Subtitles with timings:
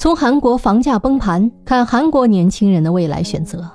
[0.00, 3.70] 从韩国房价崩盘看韩国年轻人的未来选择。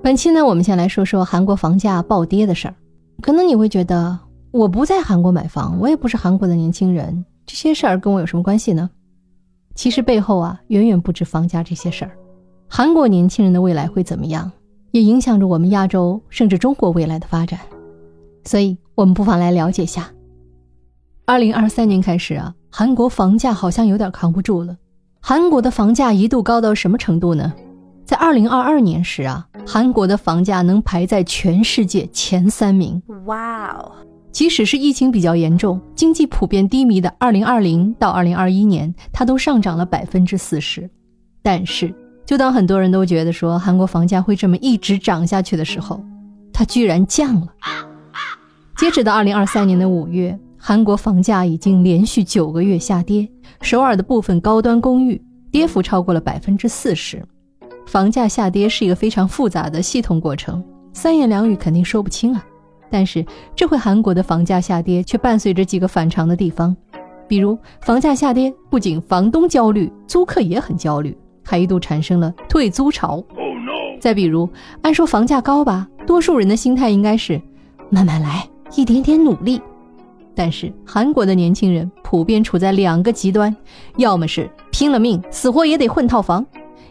[0.00, 2.74] 本期呢，我们先来说说韩国房价暴跌的事儿。
[3.20, 4.16] 可能你会觉得，
[4.52, 8.88] 我不在韩国买房，我也不是韩国的年轻人，这些事儿跟我有什么关系呢？
[9.74, 12.12] 其实背后啊，远远不止房价这些事儿。
[12.68, 14.48] 韩国年轻人的未来会怎么样，
[14.92, 17.58] 也影响着我们亚洲甚至中国未来的发展。
[18.44, 20.08] 所以，我们不妨来了解一下。
[21.26, 24.74] 二零二三年开始啊，韩国房价好像有点扛不住了。
[25.20, 27.52] 韩国的房价一度高到什么程度呢？
[28.06, 33.00] 在二零二二年时啊，韩国的房价能排在全世界前三名。
[33.26, 33.92] 哇哦！
[34.30, 40.88] 即使是疫情比较严重、经济普遍低迷的二零二零到二零二一年，它都上涨了百分之四十。
[41.42, 41.94] 但是，
[42.24, 46.02] 就当很多人都觉得说韩国房价会这么一直涨下去的时候，
[46.54, 47.48] 它居然降了。
[48.78, 50.38] 截止到二零二三年的五月。
[50.64, 53.28] 韩国房价已经连续九个月下跌，
[53.62, 55.20] 首尔的部分高端公寓
[55.50, 57.20] 跌幅超过了百分之四十。
[57.84, 62.46] 房价下跌是一个非常复杂的系统过程，三言两语肯定说不清啊。
[62.88, 66.76] 但是这回韩国的房价下跌却伴随着几个反常的地方，
[67.26, 73.20] 比如房价下跌不仅房东焦虑，租客也很焦虑，还一度产生了退租潮。
[74.00, 74.48] 再比如，
[74.82, 77.42] 按说房价高吧，多数人的心态应该是
[77.90, 79.60] 慢慢来，一点点努力。
[80.34, 83.54] 但是韩国的年轻人普遍处在两个极端，
[83.96, 86.44] 要么是拼了命死活也得混套房，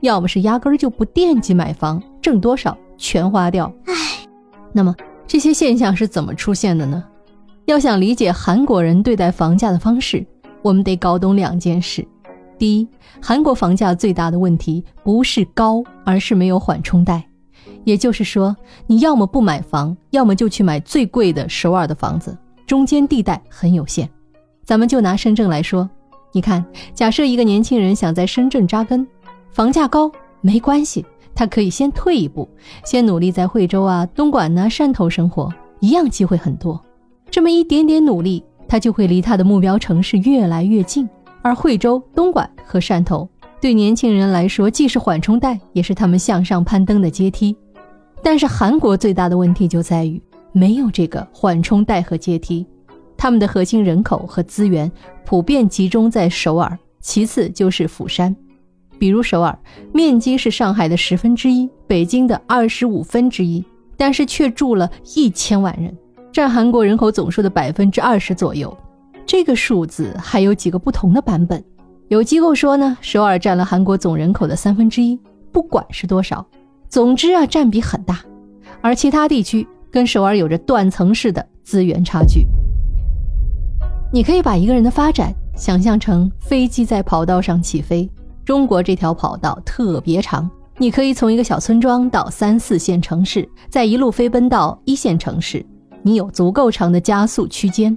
[0.00, 3.72] 要么是压根儿就不惦记买房，挣多少全花掉。
[3.86, 3.92] 唉，
[4.72, 4.94] 那么
[5.26, 7.02] 这些现象是怎么出现的呢？
[7.66, 10.24] 要想理解韩国人对待房价的方式，
[10.62, 12.06] 我们得搞懂两件事：
[12.58, 12.88] 第一，
[13.20, 17.26] 韩国房价最大的问题不是高，而是没有缓冲带，
[17.84, 18.54] 也就是说，
[18.86, 22.36] 你要么不买房，要么就去买最贵的首尔的房子。
[22.66, 24.08] 中间地带很有限，
[24.64, 25.88] 咱们就拿深圳来说，
[26.32, 29.06] 你看，假设一个年轻人想在深圳扎根，
[29.50, 31.04] 房价高没关系，
[31.34, 32.48] 他可以先退一步，
[32.84, 36.82] 先努力在惠州啊、东莞呐、汕头生活，一样机会很多。
[37.30, 41.08] 这么一点点努力，他就会离他的目标城市越来越近。
[41.42, 43.28] 而惠州、东莞和汕头
[43.60, 47.54] 对年轻人来说，既是缓冲带，也是他们向上攀登的阶梯。
[48.22, 50.20] 但是韩国最大的问题就在于。
[50.56, 52.64] 没有这个缓冲带和阶梯，
[53.16, 54.90] 他们的核心人口和资源
[55.24, 58.34] 普遍集中在首尔，其次就是釜山。
[59.00, 59.58] 比如首尔
[59.92, 63.64] 面积是上海的十分之一，北京的二十五分之一，
[63.96, 65.92] 但是却住了一千万人，
[66.32, 68.74] 占韩国人口总数的百分之二十左右。
[69.26, 71.62] 这个数字还有几个不同的版本。
[72.06, 75.18] 有机构说呢，首尔占了韩国总人口的三分之一，
[75.50, 76.46] 不管是多少，
[76.88, 78.20] 总之啊，占比很大。
[78.80, 79.66] 而其他地区。
[79.94, 82.44] 跟首尔有着断层式的资源差距。
[84.12, 88.10] 你可以把一个人的发展想象成飞机在跑道上起飞，
[88.44, 95.64] 中国这条跑道特别长，你可以从一个小村庄到三四线城市，再一路飞奔到一线城市，
[96.02, 97.96] 你有足够长的加速区间。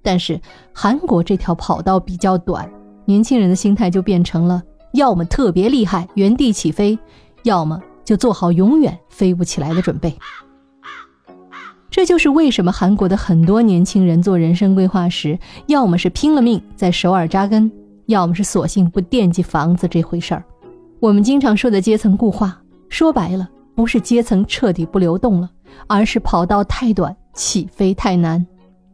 [0.00, 0.40] 但是
[0.72, 2.70] 韩国这条跑道比较短，
[3.04, 6.96] 年轻人的心态就变成了要么特别厉害原地起飞，
[7.42, 10.16] 要么就做好永远飞不起来的准备。
[11.92, 17.70] 这就是为什么韩国的很多年轻人做人生规划时，要么是拼了命在首尔扎根，
[18.06, 20.42] 要么是索性不惦记房子这回事儿。
[21.00, 22.58] 我们经常说的阶层固化，
[22.88, 25.50] 说白了不是阶层彻底不流动了，
[25.86, 28.44] 而是跑道太短，起飞太难。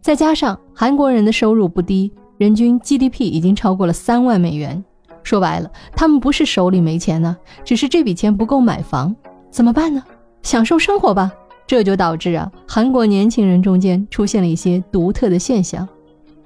[0.00, 4.84] 再加上韩国人的收入不低，人均 GDP 已经超过了三万美元。
[5.22, 9.14] 说白了，他们不是手里没钱呢，只是这笔钱不够买房，
[9.52, 10.02] 怎么办呢？
[10.42, 11.32] 享受生活吧。
[11.68, 15.86] 这就导致啊，韩国年轻人中间出现了一些独特的现象，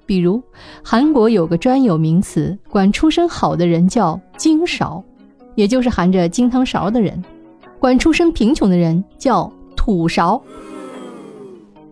[0.04, 0.42] 比如
[0.82, 5.02] 韩国有个专有名词，管出身好的人叫“金勺”，
[5.54, 7.14] 也就是含着金汤勺的人；
[7.78, 10.42] 管出身贫穷的人叫“土勺”。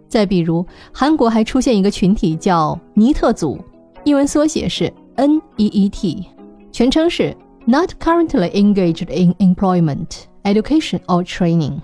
[0.08, 3.56] 再比如，韩国还出现一个群体叫“尼特族”，
[4.02, 6.24] 英文缩写是 NEET，
[6.72, 11.78] 全称是 Not Currently Engaged in Employment, Education or Training，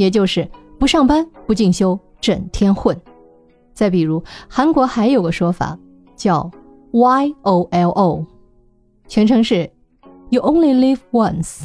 [0.00, 0.48] 也就是。
[0.78, 2.98] 不上班不进修，整天混。
[3.74, 5.78] 再比如，韩国还有个说法
[6.16, 6.50] 叫
[6.92, 8.26] Y O L O，
[9.06, 9.70] 全称是
[10.30, 11.64] You Only Live Once，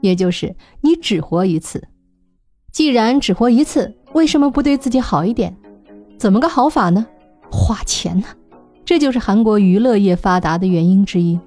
[0.00, 1.86] 也就是你只活一次。
[2.72, 5.54] 既然只活一次，为什么不对自己好一点？
[6.16, 7.06] 怎么个好法呢？
[7.50, 8.26] 花钱呢？
[8.86, 11.38] 这就是韩国娱乐业发达的原因之一。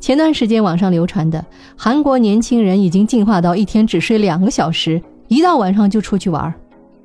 [0.00, 1.44] 前段时间网上流传的
[1.76, 5.02] 韩国年轻人已经进化到一天只睡两个小时。
[5.28, 6.52] 一到晚上就出去玩，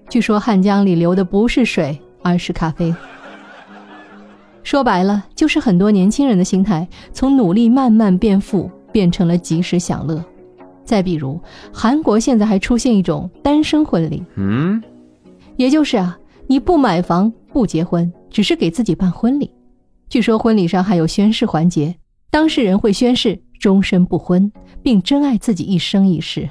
[0.09, 2.93] 据说汉江里流的不是水，而是咖啡。
[4.63, 10.23] 说白了，就是很多年轻人的心态从努力慢慢变富，变成了及时享乐。
[10.85, 11.39] 再比如，
[11.73, 14.81] 韩国现在还出现一种单身婚礼，嗯，
[15.57, 16.17] 也就是啊，
[16.47, 19.51] 你不买房不结婚，只是给自己办婚礼。
[20.07, 21.93] 据说婚礼上还有宣誓环节，
[22.31, 24.49] 当事人会宣誓终身不婚，
[24.81, 26.49] 并珍爱自己一生一世。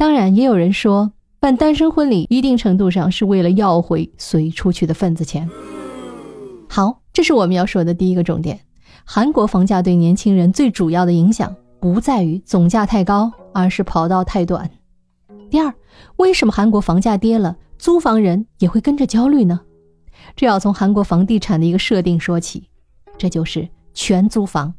[0.00, 5.46] 当然，也有人说办单身婚礼一定程度上是为了要回随出去的份子钱。
[6.70, 8.60] 好，这是我们要说的第一个重点：
[9.04, 13.30] 韩国房价对年轻人最主要的影响不在于总价太高。
[13.52, 14.70] 而是跑道太短。
[15.50, 15.74] 第二，
[16.16, 19.60] 为什么韩国房价跌了，租房人也会跟着焦虑呢？
[20.36, 22.68] 这要从韩国房地产的一个设定说起，
[23.18, 24.72] 这就是全租房。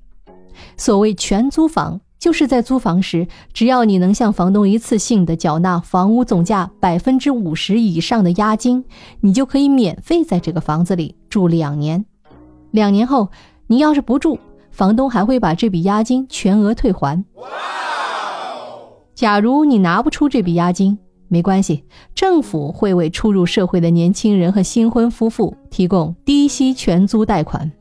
[0.77, 8.85] 所谓全租房，就是在租房时，只要你能向房东一次性的缴纳房屋总价百分之五十以上的押金，
[9.21, 12.05] 你就可以免费在这个房子里住两年。
[12.69, 13.29] 两年后，
[13.65, 14.37] 你要是不住，
[14.69, 17.25] 房东还会把这笔押金全额退还。
[19.15, 27.71] 假如你拿不出这笔押金，没关系，政府会为初入社会的年轻人和新婚夫妇提供低息全租贷款。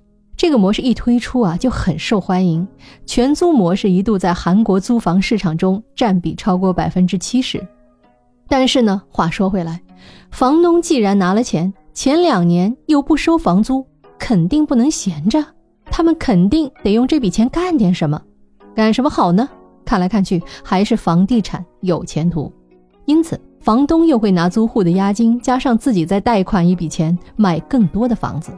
[0.40, 2.66] 这个模式一推出啊，就很受欢迎。
[3.04, 7.62] 全租模式一度在韩国租房市场中占比超过百分之七十。
[8.48, 9.82] 但是呢，话说回来，
[10.30, 13.86] 房东既然拿了钱，前两年又不收房租，
[14.18, 15.44] 肯定不能闲着，
[15.90, 18.18] 他们肯定得用这笔钱干点什么，
[18.74, 19.46] 干什么好呢？
[19.84, 22.50] 看来看去还是房地产有前途，
[23.04, 28.50] 因此房东又会拿租户的押金加上自己再贷款一笔钱买更多的房子，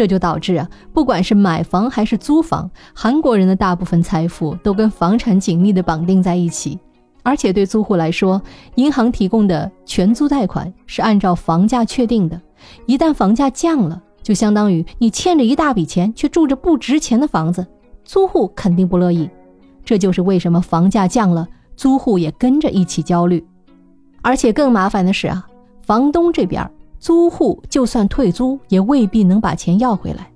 [0.00, 6.78] 这就导致啊，不管是买房还是租房，韩国人的大部分财富都跟房产紧密的绑定在一起。
[7.22, 8.40] 而且对租户来说，
[8.76, 12.40] 银行提供的全租贷款是按照房价确定的，
[12.86, 17.66] 一旦房价降了，就相当于你欠着一大笔钱却住着不值钱的房子，
[18.02, 19.28] 租户肯定不乐意。
[19.84, 23.46] 这就是为什么房价降了，租户也跟着一起焦虑。
[24.22, 25.46] 而且更麻烦的是啊，
[25.82, 26.66] 房东这边
[27.00, 30.30] 租户就算退租，也未必能把钱要回来，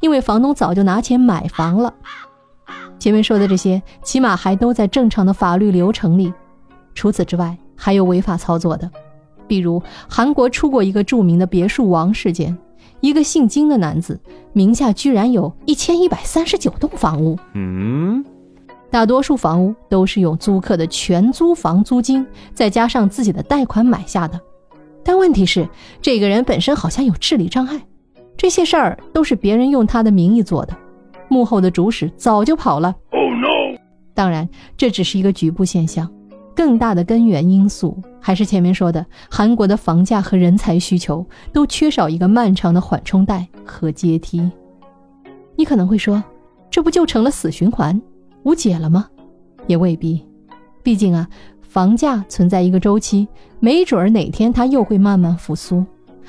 [0.00, 1.92] 因为房东早就拿钱买房了。
[2.98, 6.32] 前面说的这些，起码还都在正常的法律流程里。
[6.94, 8.90] 除此之外，还有违法操作的，
[9.48, 12.56] 比如韩国出过一个著名的别墅王事件，
[13.00, 14.20] 一个姓金的男子
[14.52, 17.38] 名下居然有一千一百三十九栋房屋。
[17.54, 18.22] 嗯。
[18.90, 24.38] 大多数房屋都是用租客的全租房租金，再加上自己的贷款买下的。
[25.04, 25.68] 但问题是，
[26.00, 27.80] 这个人本身好像有智力障碍，
[28.36, 30.76] 这些事儿都是别人用他的名义做的，
[31.28, 32.94] 幕后的主使早就跑了。
[33.10, 33.78] Oh no！
[34.14, 36.10] 当然，这只是一个局部现象，
[36.54, 44.50] 更大的根源因素还是前面说的，韩国的房价和人才需求都缺少一个漫长的缓冲带和阶梯。
[45.56, 46.22] 你可能会说，
[46.70, 48.00] 这不就成了死循环？
[48.42, 49.06] 无解了吗？
[49.66, 50.26] 也未必，
[50.82, 51.28] 毕竟啊，
[51.70, 53.28] 房价存在一个周期，
[53.60, 55.84] 没准儿哪天它又会慢慢复苏。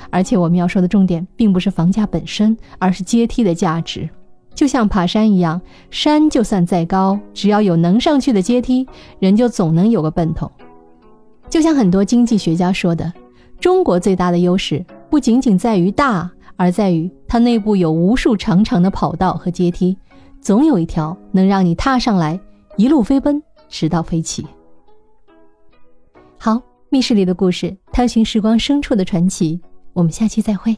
[0.08, 4.08] 而且我们要说的重点，并不是房价本身，而是阶梯的价值。
[4.54, 5.60] 就像爬山一样，
[5.90, 8.86] 山就算再高，只要有能上去的阶梯，
[9.18, 10.48] 人就总能有个奔头。
[11.50, 13.12] 就像很多经济学家说的，
[13.58, 19.96] 中国最大的优势不仅仅在于大，而在于它内部有无数长长的跑道和阶梯。
[20.40, 22.38] 总有一条能让你踏上来，
[22.76, 24.46] 一路飞奔，直到飞起。
[26.44, 29.60] 好，密室里的故事，探寻时光深处的传奇。
[29.92, 30.76] 我们下期再会。